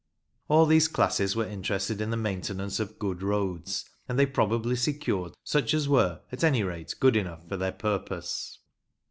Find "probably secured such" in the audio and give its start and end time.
4.25-5.75